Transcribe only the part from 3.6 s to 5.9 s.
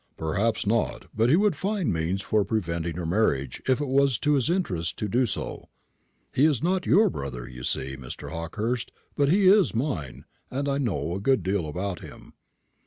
if it was to his interest to do so.